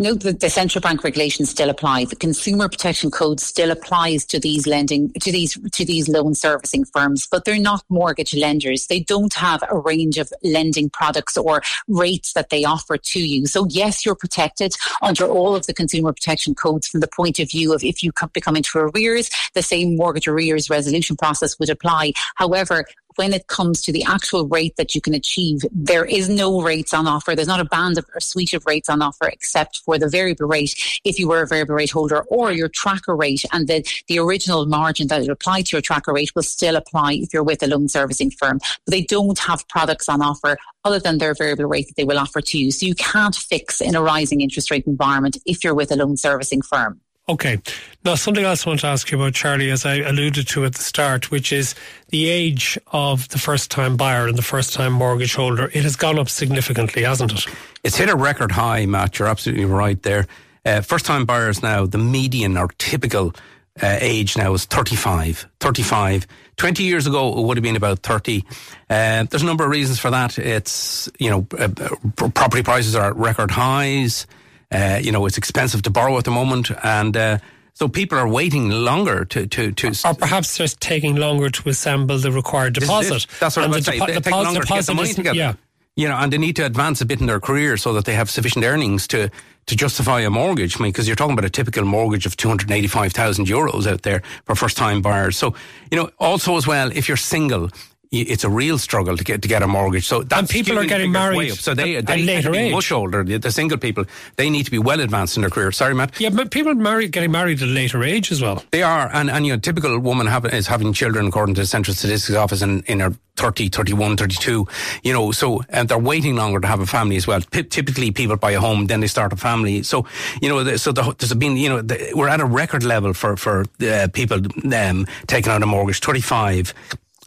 No, 0.02 0.16
the, 0.16 0.34
the, 0.34 0.50
central 0.50 0.82
bank 0.82 1.04
regulations 1.04 1.52
still 1.52 1.70
apply. 1.70 2.06
The 2.06 2.16
consumer 2.16 2.68
protection 2.68 3.12
code 3.12 3.40
still 3.40 3.70
applies 3.70 4.26
to 4.26 4.40
these 4.40 4.66
lending 4.66 5.12
to 5.22 5.32
these 5.32 5.54
to 5.74 5.86
these 5.86 6.10
loan 6.10 6.34
servicing 6.34 6.86
firms, 6.86 7.28
but 7.30 7.46
they're 7.46 7.60
not 7.60 7.84
mortgage 7.88 8.34
lenders. 8.34 8.88
They 8.88 9.02
don't 9.02 9.34
have 9.36 9.64
a 9.70 9.78
range 9.78 10.18
of 10.18 10.34
lending 10.44 10.90
products 10.90 11.38
or 11.38 11.62
rates 11.88 12.34
that 12.34 12.50
they 12.50 12.64
offer 12.64 12.98
to 12.98 13.20
you. 13.20 13.46
So 13.46 13.68
yes, 13.70 14.04
you're 14.04 14.16
protected 14.16 14.74
under 15.04 15.26
all 15.26 15.56
of 15.56 15.68
the 15.68 15.74
consumer 15.74 16.14
protection 16.14 16.56
codes 16.56 16.88
from 16.88 17.02
the 17.02 17.08
point 17.08 17.38
of 17.38 17.52
view 17.52 17.72
of 17.72 17.84
if 17.84 18.02
you 18.02 18.12
become 18.34 18.56
into 18.56 18.80
arrears, 18.80 19.30
the 19.54 19.62
same 19.62 19.98
mortgage 19.98 20.28
arrears 20.28 20.68
resolution 20.68 21.16
process 21.16 21.60
would 21.60 21.70
apply. 21.70 22.14
However, 22.38 22.86
when 23.16 23.34
it 23.34 23.48
comes 23.48 23.82
to 23.82 23.92
the 23.92 24.04
actual 24.04 24.48
rate 24.48 24.76
that 24.78 24.96
you 24.96 25.02
can 25.02 25.14
achieve, 25.14 25.62
there 25.72 26.06
is 26.06 26.30
no 26.30 26.62
rates 26.62 26.94
on 26.94 27.08
offer. 27.08 27.36
There's 27.36 27.48
not 27.48 27.60
a 27.60 27.66
band 27.66 27.98
of, 27.98 28.06
or 28.14 28.20
suite 28.20 28.54
of 28.54 28.66
rates 28.66 28.90
on 28.90 29.02
offer 29.02 29.28
except 29.28 29.78
for 29.78 29.98
the 29.98 30.10
variable 30.10 30.48
rate 30.48 30.74
if 31.04 31.20
you 31.20 31.28
were 31.28 31.42
a 31.42 31.48
variable 31.48 31.76
rate 31.76 31.92
holder 31.92 32.24
or 32.24 32.52
your 32.52 32.70
tracker 32.70 33.16
rate. 33.16 33.44
And 33.52 33.68
the, 33.68 33.86
the 34.08 34.20
original 34.20 34.66
margin 34.66 35.08
that 35.08 35.22
would 35.22 35.30
apply 35.30 35.64
to 35.64 35.76
your 35.76 35.82
tracker 35.82 36.14
rate 36.14 36.32
will 36.36 36.44
still 36.44 36.76
apply 36.76 37.14
if 37.14 37.34
you're 37.34 37.44
with 37.44 37.64
a 37.64 37.68
loan 37.68 37.90
servicing 37.90 38.32
firm. 38.32 38.60
But 38.86 38.92
they 38.92 39.04
don't 39.04 39.40
have 39.40 39.68
products 39.68 40.08
on 40.10 40.22
offer 40.22 40.58
other 40.84 41.00
than 41.00 41.18
their 41.18 41.34
variable 41.34 41.66
rate 41.66 41.88
that 41.88 41.96
they 41.96 42.06
will 42.06 42.18
offer 42.18 42.42
to 42.42 42.58
you. 42.58 42.72
So 42.72 42.86
you 42.86 42.96
can't 42.96 43.36
fix 43.36 43.82
in 43.82 43.96
a 43.96 44.02
rising 44.02 44.42
interest 44.42 44.72
rate 44.72 44.86
environment 44.88 45.38
if 45.46 45.64
you're 45.64 45.76
with 45.76 45.92
a 45.92 45.96
loan 45.96 46.18
servicing 46.18 46.62
firm. 46.62 47.01
Okay. 47.30 47.60
Now, 48.04 48.16
something 48.16 48.44
else 48.44 48.66
I 48.66 48.72
want 48.72 48.80
to 48.82 48.88
ask 48.88 49.12
you 49.12 49.18
about, 49.20 49.34
Charlie, 49.34 49.70
as 49.70 49.86
I 49.86 49.98
alluded 49.98 50.48
to 50.50 50.66
at 50.66 50.74
the 50.74 50.82
start, 50.82 51.30
which 51.30 51.54
is 51.54 51.76
the 52.10 52.28
age 52.28 52.80
of 52.88 53.30
the 53.30 53.38
first 53.38 53.70
time 53.70 53.96
buyer 53.96 54.28
and 54.28 54.38
the 54.38 54.42
first 54.42 54.74
time 54.74 54.94
mortgage 54.94 55.36
holder. 55.36 55.70
It 55.74 55.84
has 55.84 55.96
gone 55.96 56.18
up 56.18 56.30
significantly, 56.30 57.04
hasn't 57.04 57.34
it? 57.34 57.46
It's 57.84 57.98
hit 57.98 58.10
a 58.10 58.16
record 58.16 58.52
high, 58.52 58.86
Matt. 58.86 59.20
You're 59.20 59.28
absolutely 59.28 59.66
right 59.66 60.02
there. 60.02 60.28
Uh, 60.66 60.82
first 60.82 61.06
time 61.06 61.26
buyers 61.26 61.62
now, 61.62 61.86
the 61.86 61.98
median 61.98 62.58
or 62.58 62.70
typical 62.78 63.34
uh, 63.82 63.98
age 64.02 64.36
now 64.36 64.54
is 64.54 64.66
35. 64.66 65.48
35. 65.60 66.28
20 66.58 66.84
years 66.84 67.08
ago, 67.08 67.40
it 67.40 67.46
would 67.46 67.58
have 67.58 67.64
been 67.64 67.76
about 67.76 68.00
30. 68.00 68.44
Uh, 68.90 69.24
there's 69.24 69.42
a 69.42 69.46
number 69.46 69.64
of 69.64 69.70
reasons 69.70 70.00
for 70.00 70.12
that. 70.12 70.38
It's, 70.38 71.10
you 71.18 71.30
know, 71.30 71.48
uh, 71.58 71.70
uh 71.80 72.30
property 72.30 72.64
prices 72.64 72.96
are 72.96 73.12
at 73.12 73.16
record 73.16 73.52
highs. 73.52 74.28
Uh, 74.72 75.00
you 75.02 75.12
know, 75.12 75.26
it's 75.26 75.38
expensive 75.38 75.82
to 75.84 75.90
borrow 75.90 76.18
at 76.18 76.24
the 76.24 76.32
moment, 76.32 76.72
and 76.84 77.18
uh, 77.18 77.38
so 77.74 77.88
people 77.88 78.18
are 78.18 78.28
waiting 78.28 78.70
longer 78.70 79.26
to 79.26 79.48
to 79.48 79.72
to. 79.72 79.88
Or 80.06 80.14
perhaps 80.14 80.58
just 80.58 80.80
taking 80.80 81.16
longer 81.16 81.50
to 81.50 81.70
assemble 81.70 82.18
the 82.18 82.32
required 82.32 82.74
deposit. 82.74 83.28
That's 83.40 83.58
what 83.58 83.66
and 83.66 83.76
I'm 83.76 83.82
saying. 83.82 84.02
Depo- 84.02 84.18
depo- 84.18 84.44
longer 84.44 84.62
to 84.62 84.68
get 84.68 84.86
the 84.86 84.94
money 84.94 85.10
is, 85.10 85.16
together. 85.16 85.38
Yeah. 85.38 85.54
You 85.98 86.08
know, 86.08 86.16
and 86.16 86.32
they 86.32 86.38
need 86.38 86.56
to 86.56 86.66
advance 86.66 87.02
a 87.02 87.06
bit 87.06 87.20
in 87.20 87.28
their 87.28 87.42
career 87.42 87.76
so 87.76 87.92
that 87.94 88.06
they 88.06 88.14
have 88.14 88.30
sufficient 88.30 88.64
earnings 88.64 89.08
to 89.08 89.30
to 89.68 89.76
justify 89.76 90.22
a 90.22 90.30
mortgage. 90.30 90.80
I 90.80 90.84
mean, 90.84 90.92
because 90.92 91.08
you're 91.08 91.16
talking 91.16 91.34
about 91.34 91.46
a 91.46 91.50
typical 91.50 91.84
mortgage 91.86 92.26
of 92.26 92.36
285,000 92.38 93.46
euros 93.46 93.88
out 93.88 94.02
there 94.02 94.22
for 94.46 94.56
first 94.56 94.78
time 94.78 95.02
buyers. 95.02 95.38
So, 95.38 95.54
you 95.92 95.98
know, 95.98 96.10
also 96.18 96.58
as 96.58 96.66
well, 96.66 96.92
if 96.96 97.08
you're 97.08 97.18
single, 97.18 97.70
it's 98.12 98.44
a 98.44 98.50
real 98.50 98.78
struggle 98.78 99.16
to 99.16 99.24
get 99.24 99.42
to 99.42 99.48
get 99.48 99.64
a 99.64 99.68
mortgage. 99.68 100.06
So 100.06 100.26
and 100.32 100.50
people 100.50 100.78
are 100.78 100.86
getting 100.86 101.14
married. 101.14 101.54
So 101.54 101.74
they 101.74 102.02
they 102.02 102.24
later 102.24 102.54
age. 102.54 102.74
much 102.74 102.92
older. 102.92 103.24
The, 103.24 103.38
the, 103.38 103.52
single 103.52 103.78
people 103.78 104.04
they 104.36 104.50
need 104.50 104.66
to 104.66 104.72
be 104.72 104.80
well 104.80 105.00
advanced 105.00 105.38
in 105.38 105.42
their 105.42 105.50
career. 105.50 105.72
Sorry, 105.72 105.96
Matt. 105.96 106.20
Yeah, 106.20 106.30
but 106.30 106.52
people 106.52 106.74
are 106.88 107.08
getting 107.08 107.32
married 107.32 107.62
at 107.62 107.70
a 107.70 107.72
later 107.72 108.04
age 108.04 108.32
as 108.32 108.42
well. 108.42 108.64
They 108.72 108.84
are, 108.84 109.10
and 109.14 109.32
and 109.32 109.46
you 109.46 109.54
know, 109.54 109.60
typical 109.60 109.98
woman 110.00 110.28
have, 110.28 110.46
is 110.54 110.68
having 110.68 110.92
children 110.92 111.28
according 111.28 111.56
to 111.56 111.62
the 111.62 111.68
Central 111.68 111.96
Statistics 111.96 112.38
Office 112.38 112.62
in 112.62 112.84
in 112.84 113.00
her 113.00 113.16
30, 113.38 113.70
31, 113.70 114.18
32, 114.18 114.68
you 115.04 115.14
know, 115.14 115.32
so, 115.32 115.64
and 115.70 115.88
they're 115.90 115.98
waiting 115.98 116.36
longer 116.36 116.60
to 116.60 116.68
have 116.68 116.80
a 116.80 116.86
family 116.86 117.16
as 117.16 117.26
well. 117.26 117.40
P- 117.50 117.64
typically 117.64 118.12
people 118.12 118.36
buy 118.36 118.52
a 118.52 118.60
home, 118.60 118.86
then 118.86 119.00
they 119.00 119.08
start 119.08 119.34
a 119.34 119.36
family. 119.36 119.82
So, 119.82 120.06
you 120.42 120.50
know, 120.50 120.64
the, 120.64 120.78
so 120.78 120.92
the, 120.92 121.16
there's 121.18 121.34
been, 121.34 121.58
you 121.58 121.70
know, 121.70 121.82
the, 121.82 122.12
we're 122.14 122.28
at 122.28 122.42
a 122.42 122.46
record 122.46 122.84
level 122.84 123.14
for, 123.14 123.38
for 123.38 123.66
uh, 123.82 124.10
people 124.14 124.42
um, 124.76 125.08
taking 125.26 125.52
out 125.52 125.64
a 125.64 125.66
mortgage, 125.66 126.02
35 126.02 126.74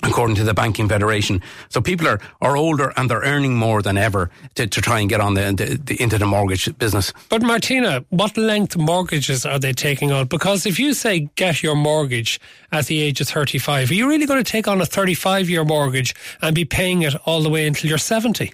according 0.05 0.37
to 0.37 0.45
the 0.45 0.55
Banking 0.55 0.89
Federation. 0.89 1.43
So 1.69 1.81
people 1.81 2.07
are, 2.07 2.21
are 2.41 2.57
older 2.57 2.93
and 2.97 3.11
they're 3.11 3.21
earning 3.21 3.57
more 3.57 3.83
than 3.83 3.97
ever 3.97 4.31
to, 4.55 4.67
to 4.67 4.81
try 4.81 5.01
and 5.01 5.09
get 5.09 5.21
on 5.21 5.35
the, 5.35 5.53
the, 5.57 5.81
the, 5.83 6.03
into 6.03 6.19
the 6.19 6.27
mortgage 6.27 6.77
business. 6.79 7.13
But 7.29 7.43
Martina, 7.43 8.05
what 8.11 8.37
length 8.37 8.77
mortgages 8.77 9.47
are 9.47 9.59
they 9.59 9.73
taking 9.73 10.13
on? 10.13 10.27
Because 10.27 10.67
if 10.67 10.79
you 10.79 10.95
say 10.95 11.31
get 11.37 11.63
your 11.63 11.75
mortgage 11.75 12.41
at 12.73 12.87
the 12.87 13.01
age 13.01 13.21
of 13.21 13.29
35, 13.29 13.91
are 13.91 13.95
you 13.95 14.09
really 14.09 14.27
going 14.27 14.43
to 14.43 14.51
take 14.51 14.69
on 14.69 14.81
a 14.81 14.87
35 14.87 15.49
year 15.49 15.65
mortgage 15.65 16.15
and 16.41 16.55
be 16.55 16.65
paying 16.65 17.03
it 17.03 17.15
all 17.27 17.43
the 17.43 17.51
way 17.51 17.67
until 17.67 17.89
you're 17.89 17.99
70? 17.99 18.53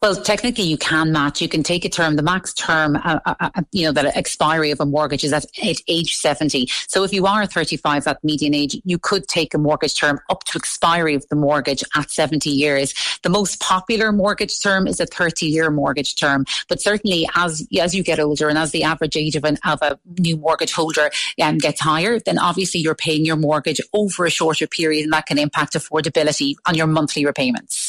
Well, 0.00 0.14
technically, 0.14 0.64
you 0.64 0.78
can 0.78 1.10
match. 1.10 1.42
You 1.42 1.48
can 1.48 1.62
take 1.62 1.84
a 1.84 1.88
term. 1.88 2.16
The 2.16 2.22
max 2.22 2.54
term, 2.54 2.96
uh, 2.96 3.18
uh, 3.26 3.34
uh, 3.40 3.62
you 3.72 3.84
know, 3.84 3.92
the 3.92 4.16
expiry 4.16 4.70
of 4.70 4.80
a 4.80 4.86
mortgage 4.86 5.24
is 5.24 5.32
at 5.32 5.46
age 5.58 6.16
70. 6.16 6.68
So 6.86 7.02
if 7.02 7.12
you 7.12 7.26
are 7.26 7.46
35, 7.46 8.06
at 8.06 8.22
median 8.22 8.54
age, 8.54 8.80
you 8.84 8.98
could 8.98 9.26
take 9.26 9.54
a 9.54 9.58
mortgage 9.58 9.94
term 9.94 10.20
up 10.30 10.44
to 10.44 10.58
expiry 10.58 11.14
of 11.14 11.28
the 11.28 11.36
mortgage 11.36 11.82
at 11.96 12.10
70 12.10 12.48
years. 12.48 12.94
The 13.22 13.30
most 13.30 13.60
popular 13.60 14.12
mortgage 14.12 14.60
term 14.60 14.86
is 14.86 15.00
a 15.00 15.06
30 15.06 15.46
year 15.46 15.70
mortgage 15.70 16.14
term. 16.14 16.44
But 16.68 16.80
certainly, 16.80 17.28
as 17.34 17.66
as 17.80 17.94
you 17.94 18.02
get 18.04 18.20
older 18.20 18.48
and 18.48 18.58
as 18.58 18.70
the 18.70 18.84
average 18.84 19.16
age 19.16 19.34
of, 19.34 19.44
an, 19.44 19.58
of 19.64 19.82
a 19.82 19.98
new 20.18 20.36
mortgage 20.36 20.72
holder 20.72 21.10
um, 21.42 21.58
gets 21.58 21.80
higher, 21.80 22.20
then 22.20 22.38
obviously 22.38 22.80
you're 22.80 22.94
paying 22.94 23.24
your 23.24 23.36
mortgage 23.36 23.80
over 23.92 24.26
a 24.26 24.30
shorter 24.30 24.66
period, 24.66 25.04
and 25.04 25.12
that 25.12 25.26
can 25.26 25.38
impact 25.38 25.72
affordability 25.74 26.54
on 26.66 26.74
your 26.74 26.86
monthly 26.86 27.26
repayments. 27.26 27.87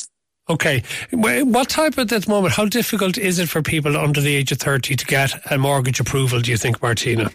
Okay. 0.49 0.81
What 1.11 1.69
type 1.69 1.93
of 1.93 1.99
at 1.99 2.09
this 2.09 2.27
moment, 2.27 2.53
how 2.55 2.65
difficult 2.65 3.17
is 3.17 3.37
it 3.37 3.49
for 3.49 3.61
people 3.61 3.95
under 3.95 4.19
the 4.19 4.35
age 4.35 4.51
of 4.51 4.57
30 4.57 4.95
to 4.95 5.05
get 5.05 5.51
a 5.51 5.57
mortgage 5.57 5.99
approval, 5.99 6.39
do 6.39 6.49
you 6.49 6.57
think, 6.57 6.81
Martina? 6.81 7.29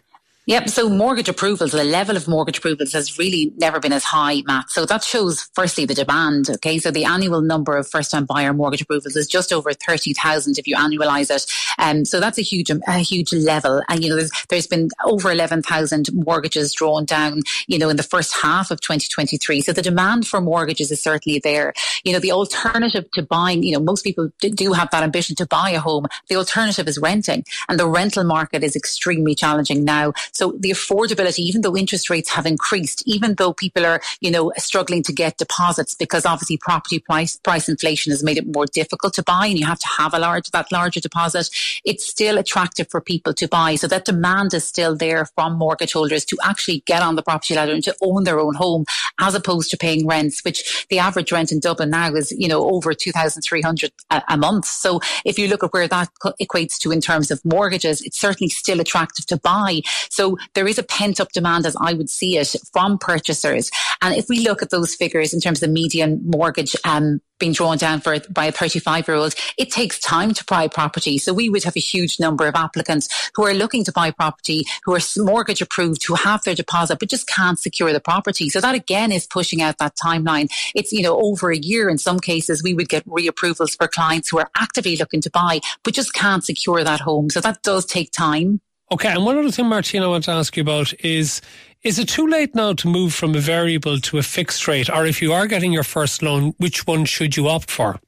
Yep. 0.46 0.68
So 0.68 0.90
mortgage 0.90 1.30
approvals, 1.30 1.72
the 1.72 1.84
level 1.84 2.18
of 2.18 2.28
mortgage 2.28 2.58
approvals 2.58 2.92
has 2.92 3.18
really 3.18 3.50
never 3.56 3.80
been 3.80 3.94
as 3.94 4.04
high, 4.04 4.42
Matt. 4.46 4.68
So 4.68 4.84
that 4.84 5.02
shows 5.02 5.48
firstly 5.54 5.86
the 5.86 5.94
demand. 5.94 6.50
Okay. 6.50 6.78
So 6.78 6.90
the 6.90 7.06
annual 7.06 7.40
number 7.40 7.78
of 7.78 7.88
first 7.88 8.10
time 8.10 8.26
buyer 8.26 8.52
mortgage 8.52 8.82
approvals 8.82 9.16
is 9.16 9.26
just 9.26 9.54
over 9.54 9.72
30,000 9.72 10.58
if 10.58 10.66
you 10.66 10.76
annualize 10.76 11.34
it. 11.34 11.50
Um, 11.78 12.04
so 12.04 12.20
that's 12.20 12.36
a 12.36 12.42
huge, 12.42 12.70
a 12.70 12.98
huge 12.98 13.32
level. 13.32 13.80
And, 13.88 14.04
you 14.04 14.10
know, 14.10 14.16
there's, 14.16 14.30
there's 14.50 14.66
been 14.66 14.90
over 15.06 15.30
11,000 15.30 16.10
mortgages 16.12 16.74
drawn 16.74 17.06
down, 17.06 17.40
you 17.66 17.78
know, 17.78 17.88
in 17.88 17.96
the 17.96 18.02
first 18.02 18.36
half 18.42 18.70
of 18.70 18.82
2023. 18.82 19.62
So 19.62 19.72
the 19.72 19.80
demand 19.80 20.26
for 20.26 20.42
mortgages 20.42 20.90
is 20.90 21.02
certainly 21.02 21.38
there. 21.38 21.72
You 22.04 22.12
know, 22.12 22.18
the 22.18 22.32
alternative 22.32 23.10
to 23.14 23.22
buying, 23.22 23.62
you 23.62 23.72
know, 23.72 23.80
most 23.80 24.04
people 24.04 24.30
do 24.40 24.74
have 24.74 24.90
that 24.90 25.02
ambition 25.02 25.36
to 25.36 25.46
buy 25.46 25.70
a 25.70 25.80
home. 25.80 26.04
The 26.28 26.36
alternative 26.36 26.86
is 26.86 26.98
renting 26.98 27.44
and 27.70 27.80
the 27.80 27.88
rental 27.88 28.24
market 28.24 28.62
is 28.62 28.76
extremely 28.76 29.34
challenging 29.34 29.84
now. 29.84 30.12
So 30.34 30.52
the 30.58 30.70
affordability, 30.70 31.38
even 31.38 31.62
though 31.62 31.76
interest 31.76 32.10
rates 32.10 32.30
have 32.30 32.46
increased, 32.46 33.02
even 33.06 33.36
though 33.36 33.52
people 33.52 33.86
are, 33.86 34.00
you 34.20 34.30
know, 34.30 34.52
struggling 34.56 35.02
to 35.04 35.12
get 35.12 35.38
deposits 35.38 35.94
because 35.94 36.26
obviously 36.26 36.58
property 36.58 36.98
price 36.98 37.36
price 37.36 37.68
inflation 37.68 38.10
has 38.10 38.22
made 38.22 38.36
it 38.36 38.52
more 38.52 38.66
difficult 38.66 39.14
to 39.14 39.22
buy 39.22 39.46
and 39.46 39.58
you 39.58 39.66
have 39.66 39.78
to 39.78 39.88
have 39.88 40.12
a 40.14 40.18
large 40.18 40.50
that 40.50 40.70
larger 40.72 41.00
deposit, 41.00 41.48
it's 41.84 42.06
still 42.06 42.38
attractive 42.38 42.88
for 42.90 43.00
people 43.00 43.32
to 43.34 43.46
buy. 43.48 43.76
So 43.76 43.86
that 43.88 44.04
demand 44.04 44.54
is 44.54 44.64
still 44.66 44.96
there 44.96 45.26
from 45.26 45.56
mortgage 45.56 45.92
holders 45.92 46.24
to 46.26 46.36
actually 46.44 46.82
get 46.86 47.02
on 47.02 47.16
the 47.16 47.22
property 47.22 47.54
ladder 47.54 47.72
and 47.72 47.84
to 47.84 47.94
own 48.02 48.24
their 48.24 48.40
own 48.40 48.54
home 48.54 48.84
as 49.20 49.34
opposed 49.34 49.70
to 49.70 49.76
paying 49.76 50.06
rents, 50.06 50.44
which 50.44 50.86
the 50.90 50.98
average 50.98 51.30
rent 51.32 51.52
in 51.52 51.60
Dublin 51.60 51.90
now 51.90 52.14
is, 52.14 52.32
you 52.32 52.48
know, 52.48 52.68
over 52.70 52.92
2,300 52.92 53.92
a, 54.10 54.22
a 54.28 54.36
month. 54.36 54.66
So 54.66 55.00
if 55.24 55.38
you 55.38 55.48
look 55.48 55.62
at 55.62 55.72
where 55.72 55.88
that 55.88 56.10
equates 56.40 56.78
to 56.78 56.90
in 56.90 57.00
terms 57.00 57.30
of 57.30 57.44
mortgages, 57.44 58.02
it's 58.02 58.18
certainly 58.18 58.48
still 58.48 58.80
attractive 58.80 59.26
to 59.26 59.36
buy. 59.36 59.80
So 60.10 60.23
so 60.24 60.38
there 60.54 60.66
is 60.66 60.78
a 60.78 60.82
pent 60.82 61.20
up 61.20 61.32
demand, 61.32 61.66
as 61.66 61.76
I 61.78 61.92
would 61.92 62.08
see 62.08 62.38
it, 62.38 62.54
from 62.72 62.96
purchasers. 62.96 63.70
And 64.00 64.14
if 64.14 64.26
we 64.30 64.40
look 64.40 64.62
at 64.62 64.70
those 64.70 64.94
figures 64.94 65.34
in 65.34 65.40
terms 65.40 65.62
of 65.62 65.68
the 65.68 65.72
median 65.72 66.22
mortgage 66.24 66.74
um, 66.84 67.20
being 67.38 67.52
drawn 67.52 67.76
down 67.76 68.00
for 68.00 68.16
by 68.30 68.46
a 68.46 68.52
35 68.52 69.06
year 69.06 69.16
old, 69.18 69.34
it 69.58 69.70
takes 69.70 69.98
time 69.98 70.32
to 70.32 70.42
buy 70.46 70.66
property. 70.66 71.18
So 71.18 71.34
we 71.34 71.50
would 71.50 71.64
have 71.64 71.76
a 71.76 71.80
huge 71.80 72.18
number 72.18 72.46
of 72.46 72.54
applicants 72.54 73.30
who 73.34 73.44
are 73.44 73.52
looking 73.52 73.84
to 73.84 73.92
buy 73.92 74.12
property, 74.12 74.64
who 74.84 74.94
are 74.94 75.00
mortgage 75.18 75.60
approved, 75.60 76.06
who 76.06 76.14
have 76.14 76.42
their 76.44 76.54
deposit, 76.54 77.00
but 77.00 77.10
just 77.10 77.28
can't 77.28 77.58
secure 77.58 77.92
the 77.92 78.00
property. 78.00 78.48
So 78.48 78.62
that 78.62 78.74
again 78.74 79.12
is 79.12 79.26
pushing 79.26 79.60
out 79.60 79.76
that 79.76 79.94
timeline. 80.02 80.50
It's, 80.74 80.90
you 80.90 81.02
know, 81.02 81.20
over 81.20 81.50
a 81.50 81.58
year. 81.58 81.90
In 81.90 81.98
some 81.98 82.18
cases, 82.18 82.62
we 82.62 82.72
would 82.72 82.88
get 82.88 83.06
reapprovals 83.06 83.76
for 83.76 83.88
clients 83.88 84.30
who 84.30 84.38
are 84.38 84.50
actively 84.58 84.96
looking 84.96 85.20
to 85.20 85.30
buy, 85.30 85.60
but 85.82 85.92
just 85.92 86.14
can't 86.14 86.42
secure 86.42 86.82
that 86.82 87.00
home. 87.00 87.28
So 87.28 87.42
that 87.42 87.62
does 87.62 87.84
take 87.84 88.10
time. 88.10 88.62
Okay, 88.94 89.08
and 89.08 89.24
one 89.24 89.36
other 89.36 89.50
thing, 89.50 89.66
Martina, 89.66 90.04
I 90.04 90.08
want 90.08 90.22
to 90.26 90.30
ask 90.30 90.56
you 90.56 90.60
about 90.60 90.94
is 91.04 91.40
is 91.82 91.98
it 91.98 92.08
too 92.08 92.28
late 92.28 92.54
now 92.54 92.74
to 92.74 92.86
move 92.86 93.12
from 93.12 93.34
a 93.34 93.40
variable 93.40 93.98
to 93.98 94.18
a 94.18 94.22
fixed 94.22 94.68
rate? 94.68 94.88
Or 94.88 95.04
if 95.04 95.20
you 95.20 95.32
are 95.32 95.48
getting 95.48 95.72
your 95.72 95.82
first 95.82 96.22
loan, 96.22 96.54
which 96.58 96.86
one 96.86 97.04
should 97.04 97.36
you 97.36 97.48
opt 97.48 97.72
for? 97.72 97.98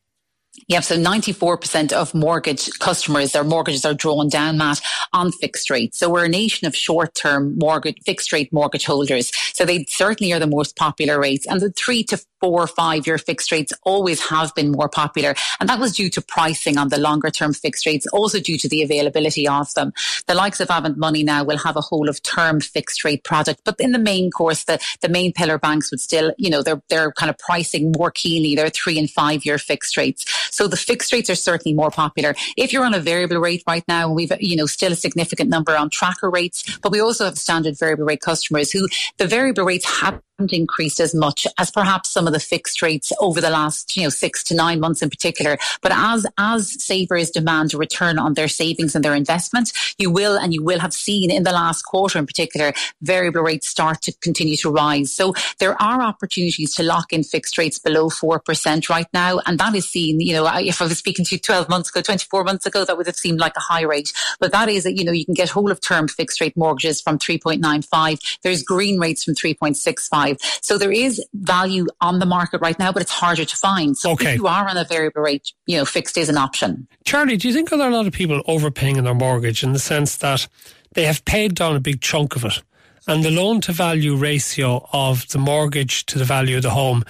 Yeah, 0.68 0.78
so 0.80 0.96
94% 0.96 1.92
of 1.92 2.14
mortgage 2.14 2.70
customers, 2.78 3.32
their 3.32 3.42
mortgages 3.42 3.84
are 3.84 3.94
drawn 3.94 4.28
down, 4.28 4.58
Matt, 4.58 4.80
on 5.12 5.32
fixed 5.32 5.70
rates. 5.70 5.98
So 5.98 6.08
we're 6.08 6.24
a 6.24 6.28
nation 6.28 6.68
of 6.68 6.76
short-term 6.76 7.58
mortgage, 7.58 7.98
fixed 8.06 8.32
rate 8.32 8.52
mortgage 8.52 8.84
holders. 8.86 9.32
So 9.54 9.64
they 9.64 9.86
certainly 9.88 10.32
are 10.32 10.38
the 10.38 10.46
most 10.46 10.76
popular 10.76 11.20
rates. 11.20 11.46
And 11.48 11.60
the 11.60 11.72
three 11.72 12.04
to 12.04 12.24
four 12.46 12.62
or 12.62 12.68
five 12.68 13.08
year 13.08 13.18
fixed 13.18 13.50
rates 13.50 13.72
always 13.82 14.20
have 14.28 14.54
been 14.54 14.70
more 14.70 14.88
popular. 14.88 15.34
And 15.58 15.68
that 15.68 15.80
was 15.80 15.96
due 15.96 16.08
to 16.10 16.22
pricing 16.22 16.78
on 16.78 16.90
the 16.90 16.96
longer 16.96 17.28
term 17.28 17.52
fixed 17.52 17.84
rates, 17.86 18.06
also 18.12 18.38
due 18.38 18.56
to 18.58 18.68
the 18.68 18.84
availability 18.84 19.48
of 19.48 19.74
them. 19.74 19.92
The 20.28 20.34
likes 20.36 20.60
of 20.60 20.68
Avant 20.70 20.96
Money 20.96 21.24
now 21.24 21.42
will 21.42 21.58
have 21.58 21.74
a 21.74 21.80
whole 21.80 22.08
of 22.08 22.22
term 22.22 22.60
fixed 22.60 23.04
rate 23.04 23.24
product, 23.24 23.62
but 23.64 23.74
in 23.80 23.90
the 23.90 23.98
main 23.98 24.30
course, 24.30 24.62
the, 24.62 24.78
the 25.00 25.08
main 25.08 25.32
pillar 25.32 25.58
banks 25.58 25.90
would 25.90 26.00
still, 26.00 26.32
you 26.38 26.48
know, 26.48 26.62
they're, 26.62 26.80
they're 26.88 27.10
kind 27.10 27.30
of 27.30 27.36
pricing 27.38 27.92
more 27.98 28.12
keenly. 28.12 28.54
They're 28.54 28.70
three 28.70 28.96
and 28.96 29.10
five 29.10 29.44
year 29.44 29.58
fixed 29.58 29.96
rates. 29.96 30.24
So 30.54 30.68
the 30.68 30.76
fixed 30.76 31.12
rates 31.12 31.28
are 31.28 31.34
certainly 31.34 31.74
more 31.74 31.90
popular. 31.90 32.36
If 32.56 32.72
you're 32.72 32.84
on 32.84 32.94
a 32.94 33.00
variable 33.00 33.38
rate 33.38 33.64
right 33.66 33.84
now, 33.88 34.12
we've, 34.12 34.30
you 34.38 34.54
know, 34.54 34.66
still 34.66 34.92
a 34.92 34.96
significant 34.96 35.50
number 35.50 35.76
on 35.76 35.90
tracker 35.90 36.30
rates, 36.30 36.78
but 36.78 36.92
we 36.92 37.00
also 37.00 37.24
have 37.24 37.38
standard 37.38 37.76
variable 37.76 38.04
rate 38.04 38.20
customers 38.20 38.70
who 38.70 38.86
the 39.16 39.26
variable 39.26 39.64
rates 39.64 40.00
have 40.00 40.20
increased 40.38 41.00
as 41.00 41.14
much 41.14 41.46
as 41.58 41.70
perhaps 41.70 42.10
some 42.10 42.26
of 42.26 42.32
the 42.32 42.40
fixed 42.40 42.82
rates 42.82 43.12
over 43.20 43.40
the 43.40 43.50
last, 43.50 43.96
you 43.96 44.02
know, 44.02 44.10
six 44.10 44.42
to 44.44 44.54
nine 44.54 44.80
months 44.80 45.02
in 45.02 45.08
particular. 45.08 45.56
But 45.80 45.92
as, 45.94 46.26
as 46.38 46.82
savers 46.82 47.30
demand 47.30 47.72
a 47.72 47.78
return 47.78 48.18
on 48.18 48.34
their 48.34 48.48
savings 48.48 48.94
and 48.94 49.04
their 49.04 49.14
investment, 49.14 49.72
you 49.98 50.10
will, 50.10 50.36
and 50.36 50.52
you 50.52 50.62
will 50.62 50.80
have 50.80 50.92
seen 50.92 51.30
in 51.30 51.42
the 51.44 51.52
last 51.52 51.82
quarter 51.82 52.18
in 52.18 52.26
particular, 52.26 52.74
variable 53.00 53.40
rates 53.40 53.66
start 53.66 54.02
to 54.02 54.12
continue 54.20 54.56
to 54.58 54.70
rise. 54.70 55.12
So 55.12 55.34
there 55.58 55.80
are 55.80 56.02
opportunities 56.02 56.74
to 56.74 56.82
lock 56.82 57.12
in 57.12 57.22
fixed 57.22 57.56
rates 57.56 57.78
below 57.78 58.10
4% 58.10 58.88
right 58.90 59.06
now. 59.14 59.40
And 59.46 59.58
that 59.58 59.74
is 59.74 59.88
seen, 59.88 60.20
you 60.20 60.34
know, 60.34 60.46
if 60.56 60.82
I 60.82 60.84
was 60.84 60.98
speaking 60.98 61.24
to 61.24 61.36
you 61.36 61.40
12 61.40 61.68
months 61.68 61.88
ago, 61.88 62.02
24 62.02 62.44
months 62.44 62.66
ago, 62.66 62.84
that 62.84 62.96
would 62.96 63.06
have 63.06 63.16
seemed 63.16 63.40
like 63.40 63.56
a 63.56 63.60
high 63.60 63.82
rate. 63.82 64.12
But 64.38 64.52
that 64.52 64.68
is 64.68 64.84
that, 64.84 64.96
you 64.96 65.04
know, 65.04 65.12
you 65.12 65.24
can 65.24 65.34
get 65.34 65.48
whole 65.48 65.70
of 65.70 65.80
term 65.80 66.08
fixed 66.08 66.40
rate 66.42 66.56
mortgages 66.56 67.00
from 67.00 67.18
3.95. 67.18 68.38
There's 68.42 68.62
green 68.62 69.00
rates 69.00 69.24
from 69.24 69.34
3.65 69.34 70.25
five. 70.26 70.38
So 70.62 70.78
there 70.78 70.92
is 70.92 71.24
value 71.34 71.86
on 72.00 72.18
the 72.18 72.26
market 72.26 72.60
right 72.60 72.78
now, 72.78 72.92
but 72.92 73.02
it's 73.02 73.10
harder 73.10 73.44
to 73.44 73.56
find. 73.56 73.96
So 73.96 74.12
okay. 74.12 74.32
if 74.32 74.36
you 74.36 74.46
are 74.46 74.68
on 74.68 74.76
a 74.76 74.84
variable 74.84 75.22
rate, 75.22 75.52
you 75.66 75.76
know, 75.76 75.84
fixed 75.84 76.16
is 76.16 76.28
an 76.28 76.36
option. 76.36 76.86
Charlie, 77.04 77.36
do 77.36 77.48
you 77.48 77.54
think 77.54 77.70
there 77.70 77.80
are 77.80 77.90
a 77.90 77.94
lot 77.94 78.06
of 78.06 78.12
people 78.12 78.42
overpaying 78.46 78.96
in 78.96 79.04
their 79.04 79.14
mortgage 79.14 79.62
in 79.62 79.72
the 79.72 79.78
sense 79.78 80.16
that 80.18 80.48
they 80.92 81.04
have 81.04 81.24
paid 81.24 81.54
down 81.54 81.76
a 81.76 81.80
big 81.80 82.00
chunk 82.00 82.36
of 82.36 82.44
it? 82.44 82.62
And 83.08 83.24
the 83.24 83.30
loan 83.30 83.60
to 83.62 83.72
value 83.72 84.16
ratio 84.16 84.88
of 84.92 85.28
the 85.28 85.38
mortgage 85.38 86.06
to 86.06 86.18
the 86.18 86.24
value 86.24 86.56
of 86.56 86.62
the 86.62 86.70
home 86.70 87.04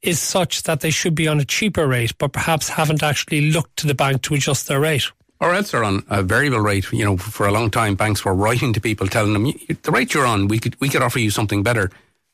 is 0.00 0.18
such 0.18 0.62
that 0.62 0.80
they 0.80 0.90
should 0.90 1.14
be 1.14 1.28
on 1.28 1.38
a 1.38 1.44
cheaper 1.44 1.86
rate, 1.86 2.16
but 2.18 2.32
perhaps 2.32 2.70
haven't 2.70 3.02
actually 3.02 3.52
looked 3.52 3.76
to 3.76 3.86
the 3.86 3.94
bank 3.94 4.22
to 4.22 4.34
adjust 4.34 4.66
their 4.66 4.80
rate 4.80 5.10
or 5.42 5.52
else 5.52 5.72
they're 5.72 5.84
on 5.84 6.04
a 6.08 6.22
variable 6.22 6.60
rate. 6.60 6.90
You 6.92 7.04
know, 7.04 7.16
for 7.16 7.46
a 7.46 7.52
long 7.52 7.70
time, 7.70 7.96
banks 7.96 8.24
were 8.24 8.34
writing 8.34 8.72
to 8.74 8.80
people 8.80 9.08
telling 9.08 9.32
them 9.32 9.52
the 9.82 9.90
rate 9.90 10.14
you're 10.14 10.24
on, 10.24 10.46
we 10.48 10.58
could 10.58 10.80
we 10.80 10.88
could 10.88 11.02
offer 11.02 11.18
you 11.18 11.30
something 11.30 11.62
better. 11.62 11.90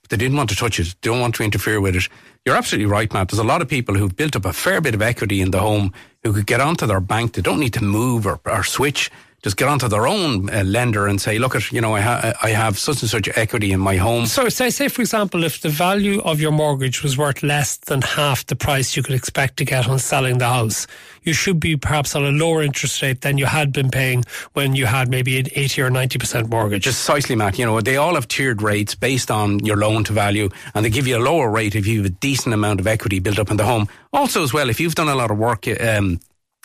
They 0.08 0.16
didn't 0.16 0.36
want 0.36 0.50
to 0.50 0.56
touch 0.56 0.80
it. 0.80 0.94
Don't 1.02 1.20
want 1.20 1.34
to 1.36 1.44
interfere 1.44 1.80
with 1.80 1.96
it. 1.96 2.08
You're 2.44 2.56
absolutely 2.56 2.90
right, 2.90 3.12
Matt. 3.12 3.28
There's 3.28 3.38
a 3.38 3.44
lot 3.44 3.62
of 3.62 3.68
people 3.68 3.94
who've 3.94 4.16
built 4.16 4.36
up 4.36 4.44
a 4.44 4.52
fair 4.52 4.80
bit 4.80 4.94
of 4.94 5.02
equity 5.02 5.40
in 5.40 5.50
the 5.50 5.60
home 5.60 5.92
who 6.24 6.32
could 6.32 6.46
get 6.46 6.60
onto 6.60 6.86
their 6.86 7.00
bank. 7.00 7.34
They 7.34 7.42
don't 7.42 7.60
need 7.60 7.74
to 7.74 7.84
move 7.84 8.26
or, 8.26 8.40
or 8.44 8.64
switch 8.64 9.10
just 9.42 9.56
get 9.56 9.68
onto 9.68 9.86
their 9.88 10.06
own 10.06 10.50
uh, 10.50 10.64
lender 10.64 11.06
and 11.06 11.20
say, 11.20 11.38
look, 11.38 11.54
at 11.54 11.70
you 11.70 11.80
know, 11.80 11.94
I, 11.94 12.00
ha- 12.00 12.32
I 12.42 12.50
have 12.50 12.76
such 12.76 13.02
and 13.02 13.10
such 13.10 13.28
equity 13.36 13.70
in 13.70 13.78
my 13.80 13.96
home. 13.96 14.26
So, 14.26 14.48
say, 14.48 14.70
say, 14.70 14.88
for 14.88 15.00
example, 15.00 15.44
if 15.44 15.60
the 15.60 15.68
value 15.68 16.20
of 16.22 16.40
your 16.40 16.50
mortgage 16.50 17.02
was 17.04 17.16
worth 17.16 17.42
less 17.42 17.76
than 17.76 18.02
half 18.02 18.44
the 18.46 18.56
price 18.56 18.96
you 18.96 19.02
could 19.02 19.14
expect 19.14 19.58
to 19.58 19.64
get 19.64 19.88
on 19.88 20.00
selling 20.00 20.38
the 20.38 20.48
house, 20.48 20.88
you 21.22 21.32
should 21.32 21.60
be 21.60 21.76
perhaps 21.76 22.16
on 22.16 22.24
a 22.24 22.30
lower 22.30 22.62
interest 22.62 23.00
rate 23.00 23.20
than 23.20 23.38
you 23.38 23.46
had 23.46 23.72
been 23.72 23.90
paying 23.90 24.24
when 24.54 24.74
you 24.74 24.86
had 24.86 25.08
maybe 25.08 25.38
an 25.38 25.46
80 25.54 25.82
or 25.82 25.90
90% 25.90 26.50
mortgage. 26.50 26.84
Precisely, 26.84 27.36
Matt. 27.36 27.58
You 27.58 27.66
know, 27.66 27.80
they 27.80 27.96
all 27.96 28.14
have 28.14 28.26
tiered 28.26 28.60
rates 28.60 28.96
based 28.96 29.30
on 29.30 29.64
your 29.64 29.76
loan 29.76 30.02
to 30.04 30.12
value, 30.12 30.48
and 30.74 30.84
they 30.84 30.90
give 30.90 31.06
you 31.06 31.16
a 31.16 31.22
lower 31.22 31.48
rate 31.48 31.76
if 31.76 31.86
you 31.86 31.98
have 32.02 32.06
a 32.06 32.14
decent 32.14 32.54
amount 32.54 32.80
of 32.80 32.88
equity 32.88 33.20
built 33.20 33.38
up 33.38 33.50
in 33.52 33.56
the 33.56 33.64
home. 33.64 33.88
Also, 34.12 34.42
as 34.42 34.52
well, 34.52 34.68
if 34.68 34.80
you've 34.80 34.96
done 34.96 35.08
a 35.08 35.14
lot 35.14 35.30
of 35.30 35.38
work, 35.38 35.66
um, 35.80 36.18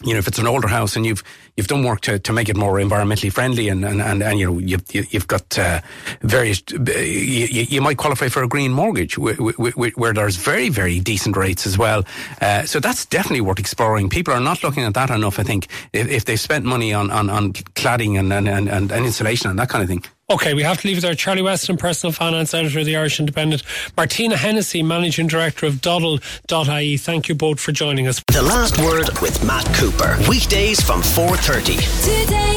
you 0.03 0.13
know, 0.13 0.19
if 0.19 0.27
it's 0.27 0.39
an 0.39 0.47
older 0.47 0.67
house 0.67 0.95
and 0.95 1.05
you've 1.05 1.23
you've 1.55 1.67
done 1.67 1.83
work 1.83 2.01
to, 2.01 2.19
to 2.19 2.33
make 2.33 2.49
it 2.49 2.55
more 2.55 2.73
environmentally 2.73 3.31
friendly 3.31 3.69
and 3.69 3.85
and, 3.85 4.01
and, 4.01 4.23
and 4.23 4.39
you 4.39 4.45
know 4.45 4.57
you've 4.59 4.83
you've 4.93 5.27
got 5.27 5.57
uh, 5.57 5.81
various 6.21 6.63
you, 6.71 7.65
you, 7.69 7.81
might 7.81 7.97
qualify 7.97 8.27
for 8.27 8.43
a 8.43 8.47
green 8.47 8.71
mortgage 8.71 9.17
where, 9.17 9.35
where, 9.35 10.13
there's 10.13 10.35
very 10.35 10.69
very 10.69 10.99
decent 10.99 11.35
rates 11.37 11.65
as 11.65 11.77
well. 11.77 12.03
Uh, 12.41 12.63
so 12.65 12.79
that's 12.79 13.05
definitely 13.05 13.41
worth 13.41 13.59
exploring. 13.59 14.09
People 14.09 14.33
are 14.33 14.39
not 14.39 14.63
looking 14.63 14.83
at 14.83 14.93
that 14.93 15.09
enough. 15.09 15.39
I 15.39 15.43
think 15.43 15.67
if, 15.93 16.07
if 16.07 16.25
they've 16.25 16.39
spent 16.39 16.65
money 16.65 16.93
on 16.93 17.11
on, 17.11 17.29
on 17.29 17.53
cladding 17.53 18.19
and, 18.19 18.31
and, 18.33 18.47
and, 18.47 18.69
and 18.69 18.91
insulation 19.05 19.49
and 19.49 19.59
that 19.59 19.69
kind 19.69 19.83
of 19.83 19.89
thing. 19.89 20.03
Okay, 20.29 20.53
we 20.53 20.63
have 20.63 20.81
to 20.81 20.87
leave 20.87 20.97
it 20.97 21.01
there. 21.01 21.15
Charlie 21.15 21.41
Weston, 21.41 21.77
Personal 21.77 22.13
Finance 22.13 22.53
Editor 22.53 22.79
of 22.79 22.85
the 22.85 22.95
Irish 22.95 23.19
Independent. 23.19 23.61
Martina 23.97 24.37
Hennessy, 24.37 24.81
Managing 24.81 25.27
Director 25.27 25.65
of 25.65 25.75
Doddl.ie. 25.75 26.97
Thank 26.97 27.29
you 27.29 27.35
both 27.35 27.59
for 27.59 27.71
joining 27.71 28.07
us. 28.07 28.23
The 28.31 28.41
Last 28.41 28.79
Word 28.79 29.09
with 29.21 29.45
Matt 29.45 29.65
Cooper. 29.75 30.17
Weekdays 30.29 30.81
from 30.81 31.01
4.30. 31.01 32.23
Today 32.23 32.52